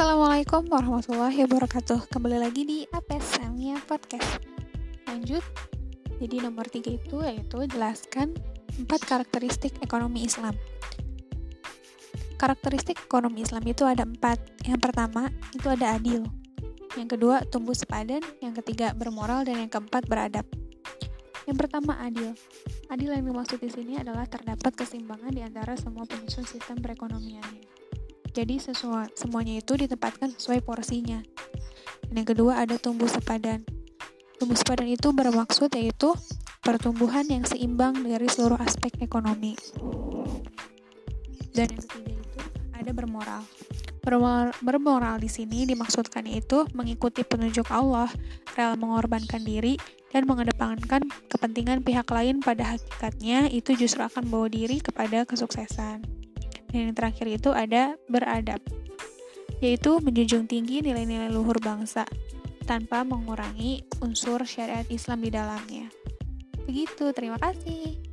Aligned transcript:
Assalamualaikum 0.00 0.64
warahmatullahi 0.72 1.44
wabarakatuh. 1.44 2.08
Kembali 2.08 2.40
lagi 2.40 2.64
di 2.64 2.78
Apes 2.88 3.36
Samia 3.36 3.76
Podcast. 3.84 4.40
Lanjut. 5.04 5.44
Jadi 6.16 6.40
nomor 6.40 6.64
tiga 6.72 6.96
itu 6.96 7.20
yaitu 7.20 7.60
jelaskan 7.68 8.32
empat 8.80 9.04
karakteristik 9.04 9.76
ekonomi 9.84 10.24
Islam. 10.24 10.56
Karakteristik 12.40 12.96
ekonomi 12.96 13.44
Islam 13.44 13.60
itu 13.68 13.84
ada 13.84 14.08
empat. 14.08 14.40
Yang 14.64 14.80
pertama 14.88 15.28
itu 15.52 15.68
ada 15.68 15.92
adil. 15.92 16.24
Yang 16.96 17.20
kedua 17.20 17.44
tumbuh 17.52 17.76
sepadan. 17.76 18.24
Yang 18.40 18.64
ketiga 18.64 18.96
bermoral. 18.96 19.44
Dan 19.44 19.68
yang 19.68 19.68
keempat 19.68 20.08
beradab. 20.08 20.48
Yang 21.44 21.60
pertama 21.60 22.00
adil. 22.00 22.32
Adil 22.88 23.12
yang 23.12 23.28
dimaksud 23.28 23.60
di 23.60 23.68
sini 23.68 24.00
adalah 24.00 24.24
terdapat 24.24 24.72
keseimbangan 24.80 25.28
di 25.28 25.44
antara 25.44 25.76
semua 25.76 26.08
penyusun 26.08 26.48
sistem 26.48 26.80
perekonomiannya 26.80 27.79
jadi 28.30 28.62
sesuai, 28.62 29.18
semuanya 29.18 29.58
itu 29.58 29.74
ditempatkan 29.74 30.30
sesuai 30.38 30.62
porsinya. 30.62 31.18
Dan 32.06 32.14
yang 32.22 32.28
kedua 32.30 32.62
ada 32.62 32.78
tumbuh 32.78 33.10
sepadan. 33.10 33.66
Tumbuh 34.38 34.54
sepadan 34.54 34.86
itu 34.86 35.10
bermaksud 35.10 35.70
yaitu 35.74 36.14
pertumbuhan 36.62 37.26
yang 37.26 37.42
seimbang 37.42 38.06
dari 38.06 38.30
seluruh 38.30 38.58
aspek 38.62 38.94
ekonomi. 39.02 39.58
Dan 41.50 41.74
yang 41.74 41.82
ketiga 41.82 42.12
itu 42.14 42.40
ada 42.70 42.90
bermoral. 42.94 43.42
Bermoral, 44.00 44.54
bermoral 44.64 45.16
di 45.20 45.28
sini 45.28 45.68
dimaksudkan 45.68 46.24
itu 46.24 46.64
mengikuti 46.72 47.20
penunjuk 47.20 47.68
Allah, 47.68 48.08
rela 48.56 48.78
mengorbankan 48.78 49.44
diri, 49.44 49.76
dan 50.10 50.26
mengedepankan 50.26 51.06
kepentingan 51.30 51.86
pihak 51.86 52.08
lain 52.10 52.42
pada 52.42 52.74
hakikatnya 52.74 53.46
itu 53.52 53.76
justru 53.78 54.02
akan 54.02 54.26
membawa 54.26 54.48
diri 54.50 54.82
kepada 54.82 55.22
kesuksesan. 55.22 56.19
Dan 56.70 56.90
yang 56.90 56.94
terakhir 56.94 57.26
itu 57.26 57.50
ada 57.50 57.98
beradab, 58.06 58.62
yaitu 59.58 59.98
menjunjung 59.98 60.46
tinggi 60.46 60.82
nilai-nilai 60.82 61.30
luhur 61.30 61.58
bangsa 61.58 62.06
tanpa 62.64 63.02
mengurangi 63.02 63.82
unsur 63.98 64.46
syariat 64.46 64.86
Islam 64.86 65.26
di 65.26 65.30
dalamnya. 65.34 65.86
Begitu, 66.70 67.10
terima 67.10 67.36
kasih. 67.42 68.09